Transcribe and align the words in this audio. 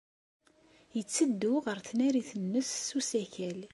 Yetteddu 0.95 1.53
ɣer 1.65 1.77
tnarit-nnes 1.87 2.69
s 2.87 2.89
usakal. 2.97 3.59